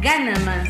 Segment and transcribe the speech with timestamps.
[0.00, 0.68] gana más.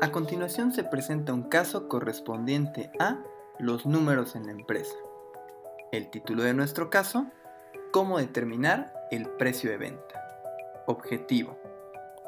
[0.00, 3.18] A continuación se presenta un caso correspondiente a
[3.58, 4.94] los números en la empresa.
[5.92, 7.26] El título de nuestro caso,
[7.92, 10.20] cómo determinar el precio de venta.
[10.86, 11.56] Objetivo.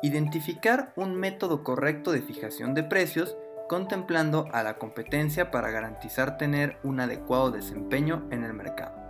[0.03, 3.37] Identificar un método correcto de fijación de precios
[3.69, 9.06] contemplando a la competencia para garantizar tener un adecuado desempeño en el mercado.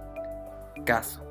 [0.84, 1.24] Caso.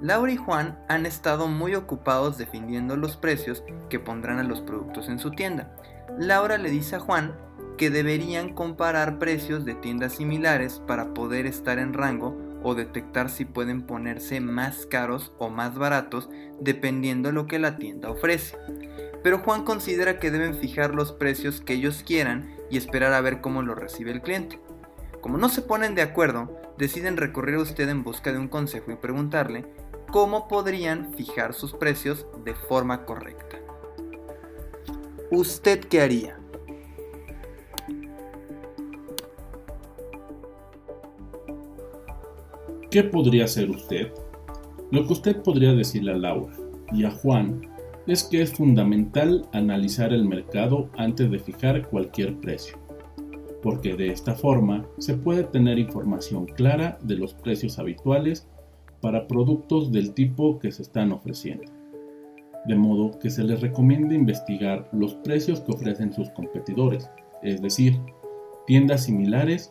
[0.00, 5.08] Laura y Juan han estado muy ocupados defendiendo los precios que pondrán a los productos
[5.08, 5.74] en su tienda.
[6.18, 7.34] Laura le dice a Juan
[7.76, 13.44] que deberían comparar precios de tiendas similares para poder estar en rango o detectar si
[13.44, 16.28] pueden ponerse más caros o más baratos
[16.60, 18.56] dependiendo de lo que la tienda ofrece.
[19.22, 23.40] Pero Juan considera que deben fijar los precios que ellos quieran y esperar a ver
[23.40, 24.60] cómo lo recibe el cliente.
[25.20, 28.92] Como no se ponen de acuerdo, deciden recurrir a usted en busca de un consejo
[28.92, 29.66] y preguntarle
[30.10, 33.58] cómo podrían fijar sus precios de forma correcta.
[35.30, 36.38] ¿Usted qué haría?
[42.90, 44.12] ¿Qué podría hacer usted?
[44.90, 46.54] Lo que usted podría decirle a Laura
[46.90, 47.60] y a Juan
[48.06, 52.78] es que es fundamental analizar el mercado antes de fijar cualquier precio,
[53.68, 58.48] porque de esta forma se puede tener información clara de los precios habituales
[59.02, 61.70] para productos del tipo que se están ofreciendo.
[62.64, 67.10] De modo que se les recomienda investigar los precios que ofrecen sus competidores,
[67.42, 68.00] es decir,
[68.66, 69.70] tiendas similares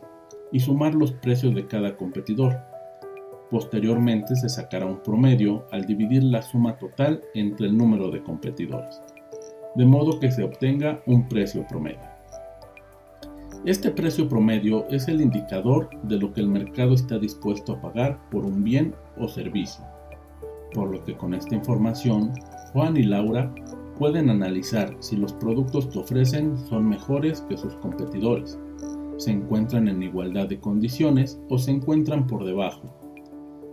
[0.52, 2.56] y sumar los precios de cada competidor
[3.50, 9.02] Posteriormente se sacará un promedio al dividir la suma total entre el número de competidores,
[9.74, 12.17] de modo que se obtenga un precio promedio.
[13.66, 18.30] Este precio promedio es el indicador de lo que el mercado está dispuesto a pagar
[18.30, 19.84] por un bien o servicio,
[20.74, 22.34] por lo que con esta información
[22.74, 23.54] Juan y Laura
[23.98, 28.58] pueden analizar si los productos que ofrecen son mejores que sus competidores,
[29.18, 32.94] se encuentran en igualdad de condiciones o se encuentran por debajo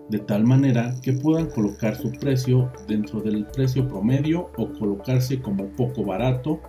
[0.09, 5.66] de tal manera que puedan colocar su precio dentro del precio promedio o colocarse como
[5.71, 6.61] poco barato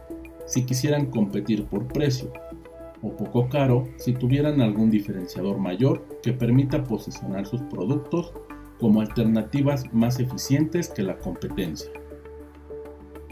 [0.45, 2.31] si quisieran competir por precio,
[3.05, 8.33] o poco caro si tuvieran algún diferenciador mayor que permita posicionar sus productos
[8.79, 11.91] como alternativas más eficientes que la competencia.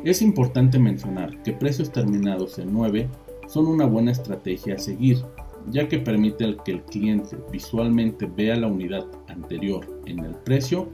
[0.03, 3.09] Es importante mencionar que precios terminados en 9
[3.47, 5.23] son una buena estrategia a seguir
[5.69, 10.89] ya que permite que el cliente visualmente vea la unidad anterior en el precio,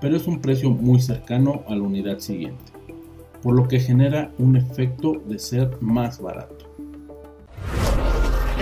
[0.00, 2.72] pero es un precio muy cercano a la unidad siguiente,
[3.42, 6.63] por lo que genera un efecto de ser más barato.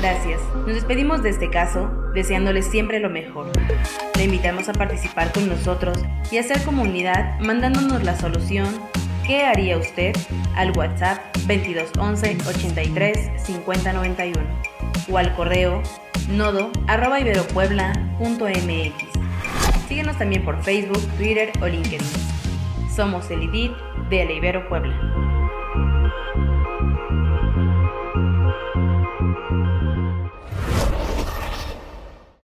[0.03, 0.41] Gracias.
[0.67, 3.53] Nos despedimos de este caso deseándoles siempre lo mejor.
[4.17, 5.97] Le invitamos a participar con nosotros
[6.29, 8.67] y hacer comunidad mandándonos la solución
[9.25, 10.13] ¿Qué haría usted?
[10.57, 14.41] al WhatsApp 2211 83 5091
[15.09, 15.81] o al correo
[16.29, 17.21] nodo arroba
[19.87, 22.01] Síguenos también por Facebook, Twitter o LinkedIn.
[22.93, 23.71] Somos el IDIT
[24.11, 25.33] de la Ibero Puebla.
[28.73, 30.33] フフフ
[31.05, 31.12] フ。